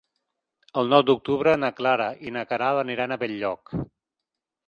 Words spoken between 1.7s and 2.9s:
Clara i na Queralt